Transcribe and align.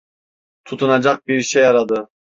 Tutunacak 0.65 1.27
bir 1.27 1.41
şey 1.41 1.65
aradı. 1.67 2.07